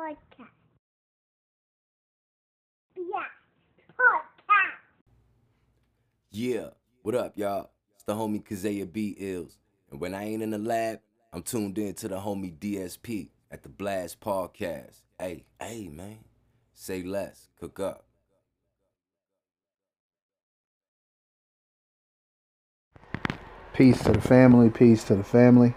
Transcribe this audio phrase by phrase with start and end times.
[0.00, 0.48] podcast.
[2.96, 3.28] Yeah,
[3.98, 4.78] podcast.
[6.30, 6.68] Yeah,
[7.02, 7.70] what up, y'all?
[7.94, 9.14] It's the homie Kazaya B.
[9.18, 9.58] Ills.
[9.90, 11.00] And when I ain't in the lab,
[11.32, 15.02] I'm tuned in to the homie DSP at the Blast Podcast.
[15.18, 16.24] Hey, hey, man.
[16.72, 18.06] Say less, cook up.
[23.74, 24.70] Peace to the family.
[24.70, 25.74] Peace to the family.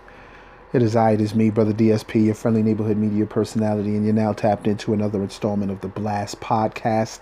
[0.73, 4.11] It is I, it is me, Brother DSP, your friendly neighborhood media personality, and you're
[4.11, 7.19] now tapped into another installment of the Blast Podcast.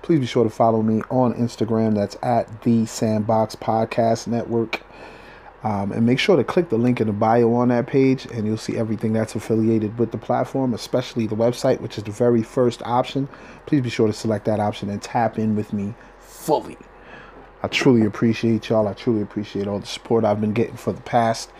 [0.00, 1.96] Please be sure to follow me on Instagram.
[1.96, 4.80] That's at the Sandbox Podcast Network.
[5.62, 8.46] Um, and make sure to click the link in the bio on that page, and
[8.46, 12.42] you'll see everything that's affiliated with the platform, especially the website, which is the very
[12.42, 13.28] first option.
[13.66, 16.78] Please be sure to select that option and tap in with me fully.
[17.62, 18.88] I truly appreciate y'all.
[18.88, 21.50] I truly appreciate all the support I've been getting for the past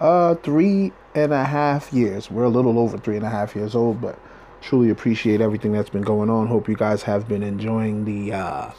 [0.00, 2.30] uh, three and a half years.
[2.30, 4.18] We're a little over three and a half years old, but
[4.60, 6.46] truly appreciate everything that's been going on.
[6.46, 8.70] Hope you guys have been enjoying the uh,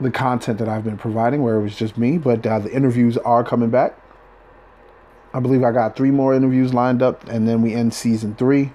[0.00, 2.18] the content that I've been providing, where it was just me.
[2.18, 3.98] But uh, the interviews are coming back.
[5.32, 8.72] I believe I got three more interviews lined up, and then we end season three.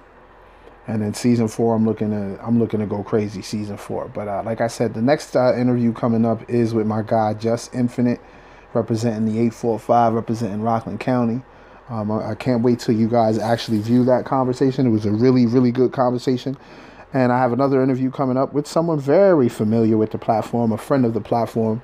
[0.88, 3.42] And then season four, I'm looking to I'm looking to go crazy.
[3.42, 6.86] Season four, but uh, like I said, the next uh, interview coming up is with
[6.86, 8.20] my guy Just Infinite
[8.76, 11.42] representing the 845, representing Rockland County.
[11.88, 14.86] Um, I, I can't wait till you guys actually view that conversation.
[14.86, 16.56] It was a really, really good conversation.
[17.12, 20.78] And I have another interview coming up with someone very familiar with the platform, a
[20.78, 21.82] friend of the platform.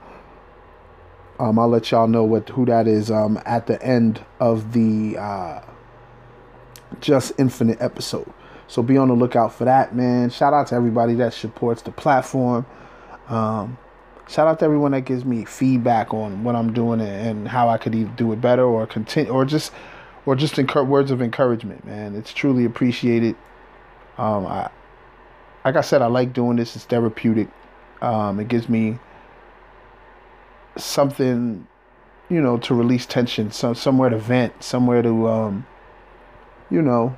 [1.39, 5.17] Um, I'll let y'all know what who that is um, at the end of the
[5.19, 5.63] uh,
[7.01, 8.33] Just Infinite episode.
[8.69, 10.31] So be on the lookout for that, man.
[10.31, 12.67] Shout out to everybody that supports the platform.
[13.29, 13.79] Um,
[14.33, 17.77] shout out to everyone that gives me feedback on what I'm doing and how I
[17.77, 19.73] could either do it better or continue or just
[20.25, 22.15] or just incur- words of encouragement, man.
[22.15, 23.37] It's truly appreciated.
[24.17, 24.71] Um, I,
[25.65, 26.77] like I said, I like doing this.
[26.77, 27.49] It's therapeutic.
[28.01, 28.99] Um, it gives me
[30.77, 31.67] something,
[32.31, 35.67] you know, to release tension, some somewhere to vent, somewhere to, um,
[36.71, 37.17] you know,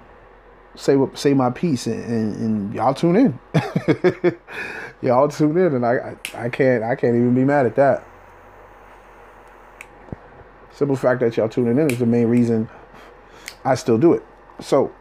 [0.76, 3.38] say what say my piece, and, and, and y'all tune in.
[5.02, 8.06] y'all tune in, and I, I I can't I can't even be mad at that.
[10.72, 12.68] Simple fact that y'all tuning in is the main reason
[13.64, 14.24] I still do it.
[14.60, 14.92] So,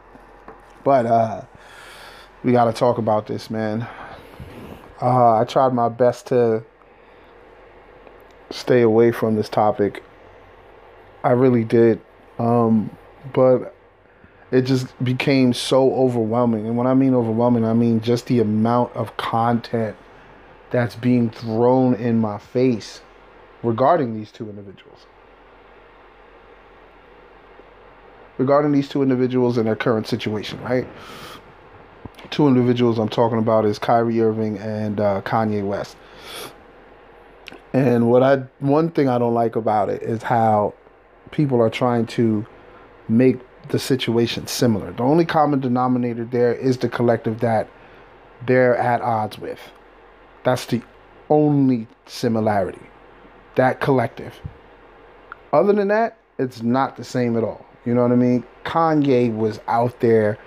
[0.83, 1.41] but uh,
[2.43, 3.87] we got to talk about this, man.
[5.01, 6.63] Uh, I tried my best to
[8.51, 10.03] stay away from this topic.
[11.23, 12.01] I really did,
[12.37, 12.95] um,
[13.33, 13.75] but
[14.53, 16.67] it just became so overwhelming.
[16.67, 19.95] And when I mean overwhelming, I mean just the amount of content
[20.69, 23.01] that's being thrown in my face
[23.63, 25.07] regarding these two individuals.
[28.37, 30.87] Regarding these two individuals and their current situation, right?
[32.29, 35.97] Two individuals I'm talking about is Kyrie Irving and uh, Kanye West.
[37.73, 40.75] And what I one thing I don't like about it is how
[41.31, 42.45] people are trying to
[43.09, 44.91] make the situation similar.
[44.91, 47.67] The only common denominator there is the collective that
[48.45, 49.59] they're at odds with.
[50.43, 50.81] That's the
[51.29, 52.81] only similarity.
[53.55, 54.39] That collective.
[55.51, 57.65] Other than that, it's not the same at all.
[57.85, 58.43] You know what I mean?
[58.65, 60.37] Kanye was out there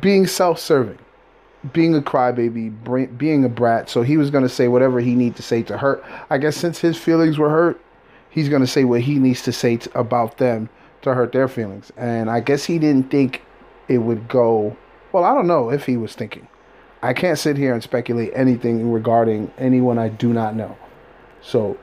[0.00, 0.98] being self serving,
[1.72, 3.90] being a crybaby, being a brat.
[3.90, 6.04] So he was going to say whatever he needed to say to hurt.
[6.30, 7.80] I guess since his feelings were hurt,
[8.30, 10.68] he's going to say what he needs to say about them
[11.02, 11.92] to hurt their feelings.
[11.96, 13.42] And I guess he didn't think
[13.88, 14.76] it would go.
[15.12, 16.48] Well, I don't know if he was thinking.
[17.02, 20.76] I can't sit here and speculate anything regarding anyone I do not know.
[21.40, 21.76] So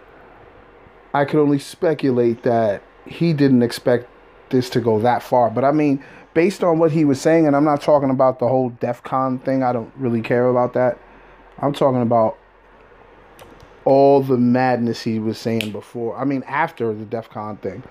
[1.14, 4.10] I could only speculate that he didn't expect
[4.50, 5.50] this to go that far.
[5.50, 6.04] But I mean,
[6.34, 9.40] based on what he was saying, and I'm not talking about the whole DEF CON
[9.40, 10.98] thing, I don't really care about that.
[11.60, 12.38] I'm talking about
[13.84, 16.18] all the madness he was saying before.
[16.18, 17.84] I mean, after the DEF CON thing.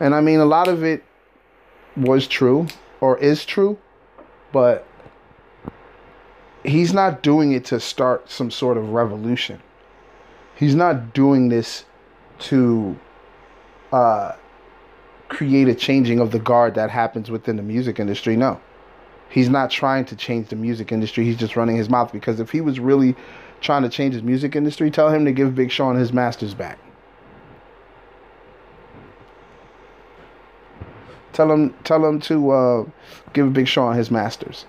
[0.00, 1.04] And I mean, a lot of it
[1.96, 2.68] was true
[3.00, 3.78] or is true,
[4.52, 4.86] but
[6.64, 9.60] he's not doing it to start some sort of revolution.
[10.54, 11.84] He's not doing this
[12.40, 12.98] to
[13.92, 14.32] uh,
[15.28, 18.36] create a changing of the guard that happens within the music industry.
[18.36, 18.60] No.
[19.30, 21.24] He's not trying to change the music industry.
[21.24, 23.14] He's just running his mouth because if he was really
[23.60, 26.78] trying to change his music industry, tell him to give Big Sean his masters back.
[31.38, 32.84] Tell him tell him to uh,
[33.32, 34.66] give a Big Sean his masters.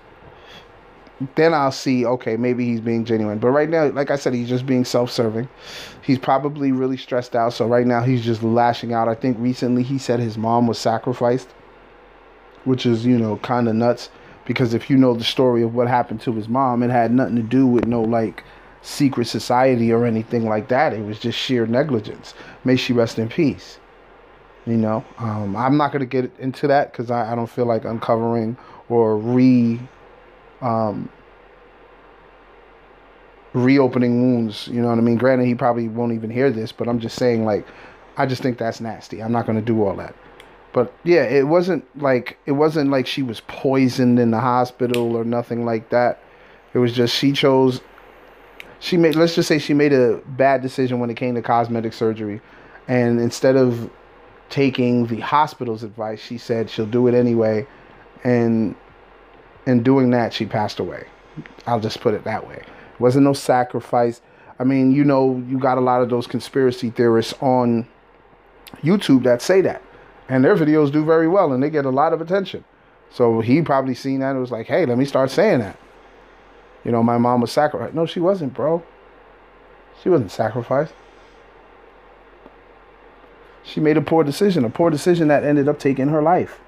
[1.36, 3.38] Then I'll see, okay, maybe he's being genuine.
[3.40, 5.48] But right now, like I said, he's just being self serving.
[6.02, 7.54] He's probably really stressed out.
[7.54, 9.08] So right now, he's just lashing out.
[9.08, 11.48] I think recently he said his mom was sacrificed.
[12.64, 14.10] which is you know kind of nuts
[14.46, 17.36] because if you know the story of what happened to his mom, it had nothing
[17.36, 18.44] to do with no like
[18.82, 20.94] secret society or anything like that.
[20.94, 22.34] It was just sheer negligence.
[22.64, 23.79] May she rest in peace.
[24.66, 27.64] You know, um, I'm not going to get into that because I, I, don't feel
[27.64, 28.58] like uncovering
[28.90, 29.80] or re
[30.60, 31.08] um,
[33.54, 34.68] reopening wounds.
[34.68, 35.16] You know what I mean?
[35.16, 37.66] Granted, he probably won't even hear this, but I'm just saying, like,
[38.18, 39.22] I just think that's nasty.
[39.22, 40.14] I'm not going to do all that.
[40.72, 45.24] But yeah, it wasn't like it wasn't like she was poisoned in the hospital or
[45.24, 46.22] nothing like that.
[46.74, 47.80] It was just she chose
[48.80, 51.92] she made let's just say she made a bad decision when it came to cosmetic
[51.92, 52.40] surgery
[52.88, 53.90] and instead of
[54.50, 57.66] taking the hospital's advice, she said she'll do it anyway
[58.24, 58.74] and
[59.66, 61.06] in doing that she passed away.
[61.66, 62.56] I'll just put it that way.
[62.56, 64.20] It wasn't no sacrifice.
[64.58, 67.88] I mean, you know, you got a lot of those conspiracy theorists on
[68.82, 69.82] YouTube that say that
[70.28, 72.64] and their videos do very well and they get a lot of attention.
[73.10, 75.76] So he probably seen that and was like, hey, let me start saying that.
[76.84, 77.94] You know, my mom was sacrificed.
[77.94, 78.82] No, she wasn't, bro.
[80.02, 80.94] She wasn't sacrificed.
[83.70, 86.58] She made a poor decision, a poor decision that ended up taking her life.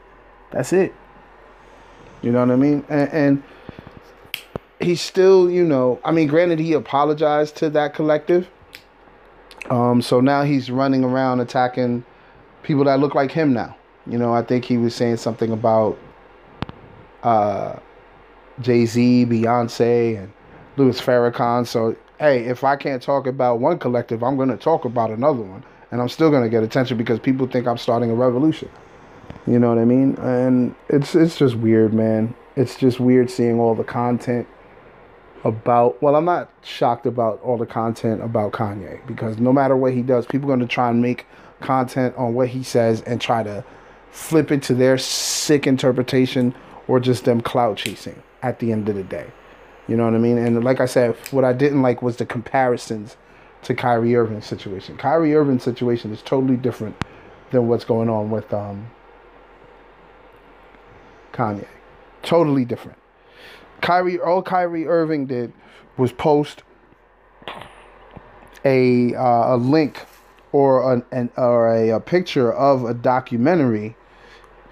[0.53, 0.95] That's it.
[2.23, 2.85] You know what I mean?
[2.89, 3.43] And, and
[4.79, 8.49] he still, you know, I mean, granted, he apologized to that collective.
[9.69, 12.05] Um, so now he's running around attacking
[12.63, 13.75] people that look like him now.
[14.07, 15.99] You know, I think he was saying something about
[17.25, 17.81] uh,
[18.61, 20.33] Jay Z, Beyonce, and
[20.77, 21.67] Louis Farrakhan.
[21.67, 25.43] So, hey, if I can't talk about one collective, I'm going to talk about another
[25.43, 25.65] one.
[25.93, 28.69] And I'm still going to get attention because people think I'm starting a revolution.
[29.47, 30.17] You know what I mean?
[30.17, 32.35] And it's it's just weird, man.
[32.57, 34.49] It's just weird seeing all the content
[35.45, 39.93] about well i'm not shocked about all the content about kanye because no matter what
[39.93, 41.27] he does people are going to try and make
[41.63, 43.65] content on what he says and try to
[44.13, 46.55] flip it to their sick interpretation
[46.87, 49.27] or just them clout chasing at the end of the day.
[49.89, 50.39] You know what I mean?
[50.39, 53.17] And like I said, what I didn't like was the comparisons
[53.63, 54.97] to Kyrie Irving's situation.
[54.97, 56.97] Kyrie Irving's situation is totally different
[57.51, 58.91] than what's going on with um,
[61.33, 61.67] Kanye.
[62.23, 62.99] Totally different.
[63.81, 65.53] Kyrie, all Kyrie Irving did
[65.97, 66.63] was post
[68.65, 70.07] a uh, a link
[70.53, 73.97] or an, an or a, a, picture of a documentary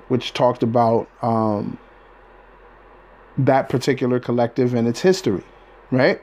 [0.08, 1.78] which talked about um,
[3.38, 5.42] that particular collective and its history,
[5.90, 6.22] right?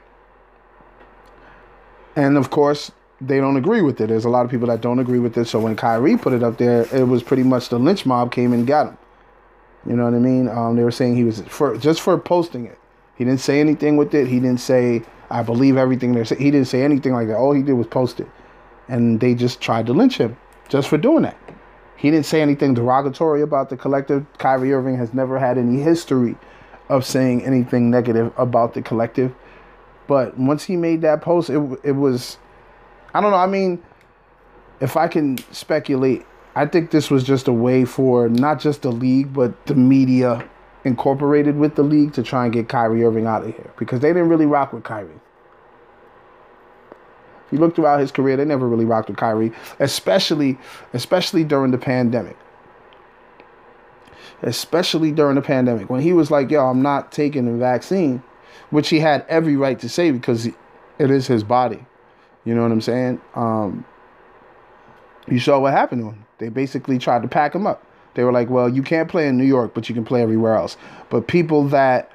[2.18, 4.08] And of course, they don't agree with it.
[4.08, 5.44] There's a lot of people that don't agree with it.
[5.44, 8.52] So when Kyrie put it up there, it was pretty much the lynch mob came
[8.52, 8.98] and got him.
[9.86, 10.48] You know what I mean?
[10.48, 12.76] Um, they were saying he was for just for posting it.
[13.16, 14.26] He didn't say anything with it.
[14.26, 16.42] He didn't say I believe everything they're saying.
[16.42, 17.36] He didn't say anything like that.
[17.36, 18.28] All he did was post it
[18.88, 20.36] and they just tried to lynch him
[20.68, 21.36] just for doing that.
[21.96, 24.26] He didn't say anything derogatory about the collective.
[24.38, 26.36] Kyrie Irving has never had any history
[26.88, 29.34] of saying anything negative about the collective.
[30.08, 32.38] But once he made that post, it it was,
[33.14, 33.36] I don't know.
[33.36, 33.80] I mean,
[34.80, 36.26] if I can speculate,
[36.56, 40.48] I think this was just a way for not just the league, but the media
[40.84, 44.08] incorporated with the league to try and get Kyrie Irving out of here because they
[44.08, 45.20] didn't really rock with Kyrie.
[47.46, 50.58] If you look throughout his career, they never really rocked with Kyrie, especially
[50.92, 52.36] especially during the pandemic.
[54.42, 58.22] Especially during the pandemic, when he was like, "Yo, I'm not taking the vaccine,"
[58.70, 61.84] which he had every right to say because it is his body.
[62.44, 63.20] You know what I'm saying?
[63.34, 63.84] Um,
[65.26, 66.26] you saw what happened to him.
[66.38, 67.84] They basically tried to pack him up.
[68.14, 70.54] They were like, "Well, you can't play in New York, but you can play everywhere
[70.54, 70.76] else."
[71.10, 72.10] But people that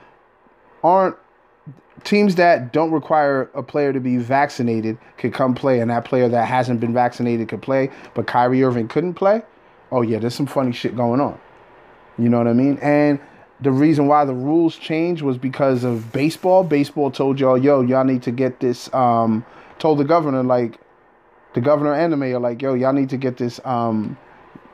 [0.83, 1.15] aren't
[2.03, 6.27] teams that don't require a player to be vaccinated could come play, and that player
[6.27, 9.43] that hasn't been vaccinated could play, but Kyrie Irving couldn't play.
[9.91, 11.39] Oh yeah, there's some funny shit going on.
[12.17, 12.77] You know what I mean?
[12.81, 13.19] And
[13.63, 16.63] the reason why the rules changed was because of baseball.
[16.63, 18.93] Baseball told y'all, yo, y'all need to get this.
[18.93, 19.45] Um,
[19.79, 20.79] told the governor like,
[21.53, 24.17] the governor and the mayor like, yo, y'all need to get this um,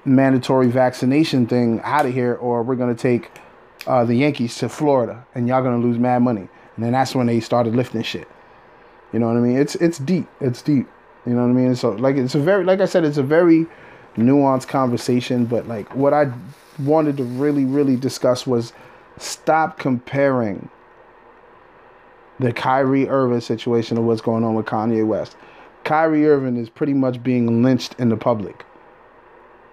[0.05, 3.31] mandatory vaccination thing out of here, or we're gonna take
[3.85, 6.47] uh, the Yankees to Florida, and y'all gonna lose mad money.
[6.75, 8.27] And then that's when they started lifting shit.
[9.13, 9.57] You know what I mean?
[9.57, 10.27] It's it's deep.
[10.39, 10.87] It's deep.
[11.25, 11.75] You know what I mean?
[11.75, 13.67] So like it's a very like I said, it's a very
[14.15, 15.45] nuanced conversation.
[15.45, 16.31] But like what I
[16.79, 18.73] wanted to really really discuss was
[19.17, 20.69] stop comparing
[22.39, 25.35] the Kyrie Irving situation of what's going on with Kanye West.
[25.83, 28.65] Kyrie Irving is pretty much being lynched in the public.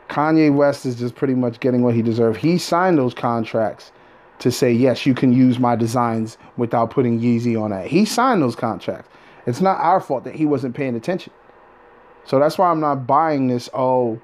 [0.09, 2.39] Kanye West is just pretty much getting what he deserved.
[2.39, 3.93] He signed those contracts
[4.39, 7.87] to say, yes, you can use my designs without putting Yeezy on that.
[7.87, 9.09] He signed those contracts.
[9.47, 11.33] It's not our fault that he wasn't paying attention.
[12.25, 14.21] So that's why I'm not buying this, oh,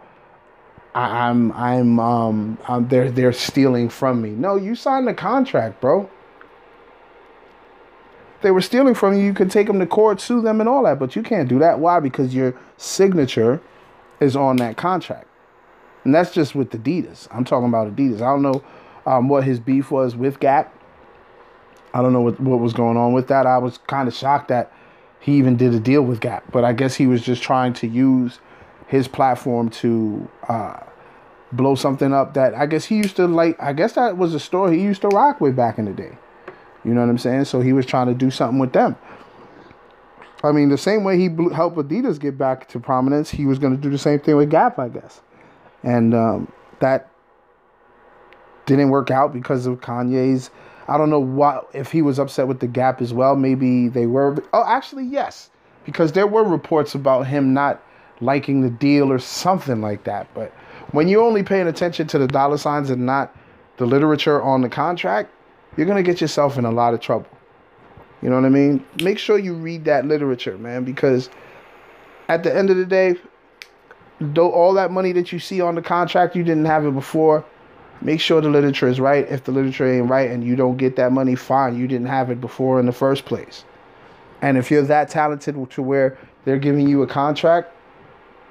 [0.94, 4.30] I, I'm I'm um I'm, they're they're stealing from me.
[4.30, 6.08] No, you signed the contract, bro.
[8.42, 9.24] They were stealing from you.
[9.24, 11.58] You could take them to court, sue them, and all that, but you can't do
[11.60, 11.78] that.
[11.78, 12.00] Why?
[12.00, 13.60] Because your signature
[14.20, 15.28] is on that contract,
[16.04, 17.28] and that's just with Adidas.
[17.30, 18.16] I'm talking about Adidas.
[18.16, 18.62] I don't know
[19.06, 20.76] um, what his beef was with Gap.
[21.94, 23.46] I don't know what what was going on with that.
[23.46, 24.72] I was kind of shocked that
[25.20, 27.86] he even did a deal with Gap, but I guess he was just trying to
[27.86, 28.40] use
[28.92, 30.78] his platform to uh,
[31.50, 33.56] blow something up that I guess he used to like.
[33.58, 36.18] I guess that was a store he used to rock with back in the day.
[36.84, 37.46] You know what I'm saying?
[37.46, 38.94] So he was trying to do something with them.
[40.44, 43.58] I mean, the same way he blew, helped Adidas get back to prominence, he was
[43.58, 45.22] going to do the same thing with Gap, I guess.
[45.82, 47.08] And um, that
[48.66, 50.50] didn't work out because of Kanye's.
[50.86, 53.36] I don't know what if he was upset with the Gap as well.
[53.36, 54.44] Maybe they were.
[54.52, 55.48] Oh, actually, yes,
[55.86, 57.82] because there were reports about him not
[58.22, 60.32] liking the deal or something like that.
[60.34, 60.52] But
[60.92, 63.34] when you're only paying attention to the dollar signs and not
[63.76, 65.30] the literature on the contract,
[65.76, 67.28] you're gonna get yourself in a lot of trouble.
[68.22, 68.84] You know what I mean?
[69.02, 71.28] Make sure you read that literature, man, because
[72.28, 73.16] at the end of the day,
[74.20, 77.44] though all that money that you see on the contract, you didn't have it before.
[78.00, 79.26] Make sure the literature is right.
[79.28, 81.76] If the literature ain't right and you don't get that money, fine.
[81.76, 83.64] You didn't have it before in the first place.
[84.40, 87.72] And if you're that talented to where they're giving you a contract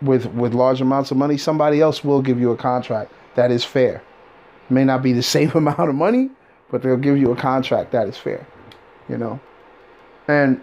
[0.02, 3.64] with with large amounts of money, somebody else will give you a contract that is
[3.64, 4.04] fair.
[4.70, 6.30] It may not be the same amount of money,
[6.70, 8.46] but they'll give you a contract that is fair.
[9.10, 9.40] You know?
[10.28, 10.62] And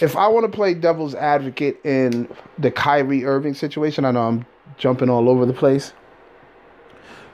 [0.00, 4.46] if I want to play devil's advocate in the Kyrie Irving situation, I know I'm
[4.76, 5.92] jumping all over the place.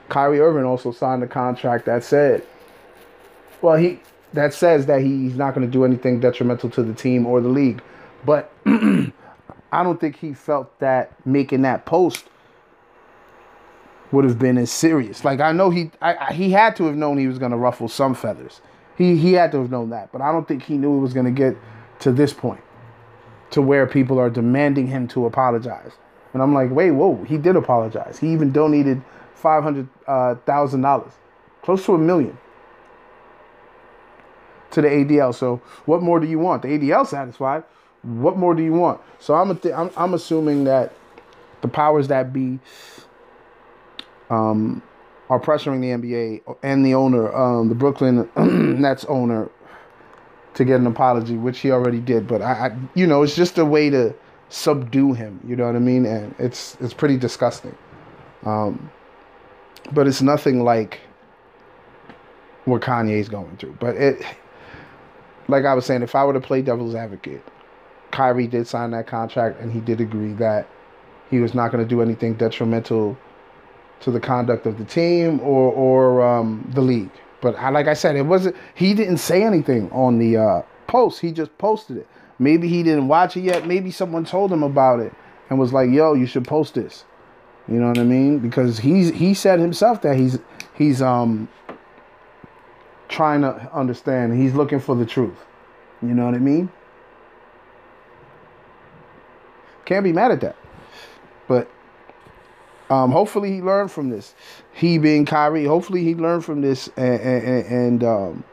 [0.09, 2.45] Kyrie Irving also signed a contract that said,
[3.61, 3.99] well, he
[4.33, 7.49] that says that he's not going to do anything detrimental to the team or the
[7.49, 7.81] league.
[8.25, 8.51] But
[9.71, 12.25] I don't think he felt that making that post
[14.11, 15.23] would have been as serious.
[15.23, 17.57] Like I know he I, I, he had to have known he was going to
[17.57, 18.61] ruffle some feathers.
[18.97, 21.13] He he had to have known that, but I don't think he knew it was
[21.13, 21.55] going to get
[21.99, 22.61] to this point,
[23.51, 25.93] to where people are demanding him to apologize.
[26.33, 28.19] And I'm like, wait, whoa, he did apologize.
[28.19, 29.01] He even donated
[29.35, 31.13] five hundred uh, thousand dollars,
[31.61, 32.37] close to a million,
[34.71, 35.33] to the ADL.
[35.33, 36.63] So what more do you want?
[36.63, 37.63] The ADL satisfied.
[38.03, 39.01] What more do you want?
[39.19, 40.93] So I'm th- I'm, I'm assuming that
[41.61, 42.59] the powers that be
[44.29, 44.81] um,
[45.29, 48.29] are pressuring the NBA and the owner, um, the Brooklyn
[48.81, 49.49] Nets owner,
[50.55, 52.27] to get an apology, which he already did.
[52.27, 54.13] But I, I, you know, it's just a way to
[54.49, 55.39] subdue him.
[55.47, 56.05] You know what I mean?
[56.05, 57.75] And it's it's pretty disgusting.
[58.45, 58.89] Um,
[59.93, 60.99] but it's nothing like
[62.65, 63.77] what Kanye's going through.
[63.79, 64.25] But it,
[65.47, 67.43] like I was saying, if I were to play devil's advocate,
[68.11, 70.67] Kyrie did sign that contract, and he did agree that
[71.29, 73.17] he was not going to do anything detrimental
[74.01, 77.11] to the conduct of the team or or um, the league.
[77.41, 78.55] But I, like I said, it wasn't.
[78.75, 81.21] He didn't say anything on the uh, post.
[81.21, 82.07] He just posted it.
[82.37, 83.67] Maybe he didn't watch it yet.
[83.67, 85.13] Maybe someone told him about it
[85.49, 87.05] and was like, "Yo, you should post this."
[87.67, 88.39] You know what I mean?
[88.39, 90.39] Because he's he said himself that he's
[90.73, 91.47] he's um
[93.07, 94.39] trying to understand.
[94.39, 95.37] He's looking for the truth.
[96.01, 96.71] You know what I mean?
[99.85, 100.55] Can't be mad at that.
[101.47, 101.69] But
[102.89, 104.35] um, hopefully he learned from this.
[104.73, 108.43] He being Kyrie, hopefully he learned from this and, and, and um,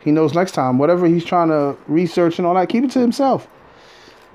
[0.00, 3.00] he knows next time whatever he's trying to research and all that, keep it to
[3.00, 3.48] himself.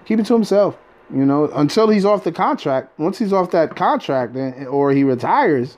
[0.05, 0.77] Keep it to himself.
[1.13, 2.97] You know, until he's off the contract.
[2.99, 4.35] Once he's off that contract
[4.67, 5.77] or he retires,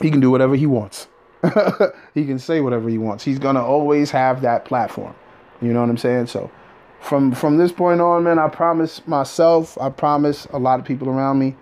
[0.00, 1.08] he can do whatever he wants.
[2.14, 3.24] he can say whatever he wants.
[3.24, 5.14] He's gonna always have that platform.
[5.60, 6.26] You know what I'm saying?
[6.26, 6.50] So
[7.00, 11.08] from from this point on, man, I promise myself, I promise a lot of people
[11.08, 11.56] around me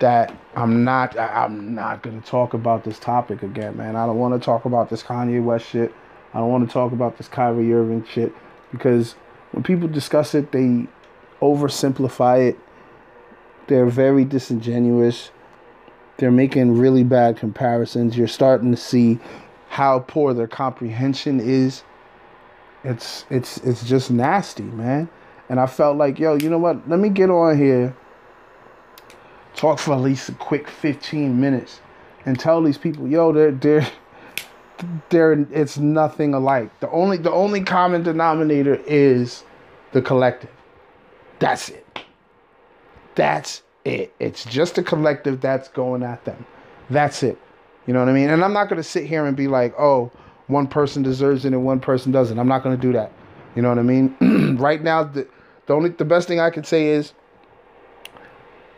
[0.00, 3.96] that I'm not I, am not gonna talk about this topic again, man.
[3.96, 5.94] I don't want to talk about this Kanye West shit.
[6.34, 8.32] I don't want to talk about this Kyrie Irving shit
[8.70, 9.14] because
[9.52, 10.86] when people discuss it, they
[11.40, 12.58] oversimplify it.
[13.66, 15.30] They're very disingenuous.
[16.18, 18.16] They're making really bad comparisons.
[18.16, 19.18] You're starting to see
[19.68, 21.82] how poor their comprehension is.
[22.84, 25.08] It's it's it's just nasty, man.
[25.48, 26.88] And I felt like, yo, you know what?
[26.88, 27.94] Let me get on here,
[29.54, 31.80] talk for at least a quick 15 minutes,
[32.24, 33.88] and tell these people, yo, they're they're
[35.10, 36.70] they're it's nothing alike.
[36.80, 39.44] The only the only common denominator is
[39.92, 40.50] the collective.
[41.38, 41.86] That's it.
[43.14, 44.14] That's it.
[44.18, 46.46] It's just a collective that's going at them.
[46.88, 47.38] That's it.
[47.86, 48.30] You know what I mean?
[48.30, 50.12] And I'm not to sit here and be like, oh,
[50.50, 52.38] one person deserves it and one person doesn't.
[52.38, 53.12] I'm not going to do that.
[53.56, 54.56] You know what I mean?
[54.60, 55.28] right now, the,
[55.66, 57.12] the only the best thing I can say is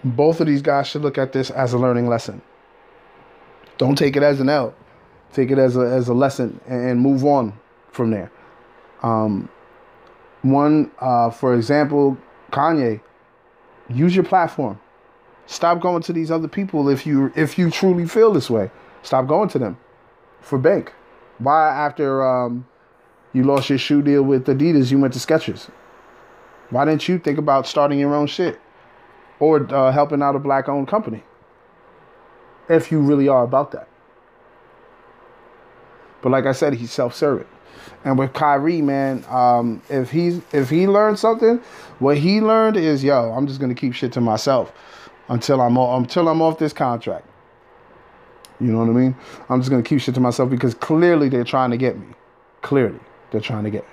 [0.04, 2.42] Both of these guys should look at this as a learning lesson.
[3.78, 4.74] Don't take it as an L.
[5.32, 7.54] Take it as a as a lesson and move on
[7.90, 8.30] from there.
[9.02, 9.48] Um,
[10.42, 12.18] one, uh, for example,
[12.52, 13.00] Kanye,
[13.88, 14.80] use your platform.
[15.46, 18.70] Stop going to these other people if you if you truly feel this way.
[19.02, 19.78] Stop going to them
[20.40, 20.92] for bank.
[21.42, 22.66] Why after um,
[23.32, 25.68] you lost your shoe deal with Adidas, you went to Skechers?
[26.70, 28.60] Why didn't you think about starting your own shit
[29.40, 31.22] or uh, helping out a black-owned company?
[32.68, 33.88] If you really are about that.
[36.22, 37.48] But like I said, he's self-serving.
[38.04, 41.60] And with Kyrie, man, um, if he's if he learned something,
[41.98, 44.72] what he learned is, yo, I'm just gonna keep shit to myself
[45.28, 47.26] until I'm until I'm off this contract.
[48.62, 49.16] You know what I mean?
[49.48, 52.06] I'm just gonna keep shit to myself because clearly they're trying to get me.
[52.62, 53.00] Clearly
[53.30, 53.84] they're trying to get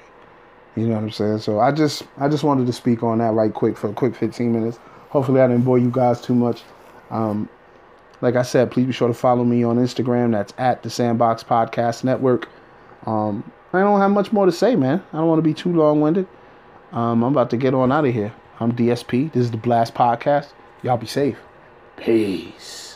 [0.75, 0.83] me.
[0.83, 1.39] You know what I'm saying?
[1.39, 4.15] So I just I just wanted to speak on that right quick for a quick
[4.15, 4.79] 15 minutes.
[5.09, 6.61] Hopefully I didn't bore you guys too much.
[7.09, 7.49] Um,
[8.21, 10.31] like I said, please be sure to follow me on Instagram.
[10.31, 12.47] That's at the Sandbox Podcast Network.
[13.05, 15.03] Um, I don't have much more to say, man.
[15.13, 16.27] I don't want to be too long winded.
[16.91, 18.33] Um, I'm about to get on out of here.
[18.59, 19.31] I'm DSP.
[19.31, 20.49] This is the Blast Podcast.
[20.83, 21.37] Y'all be safe.
[21.97, 22.88] Peace.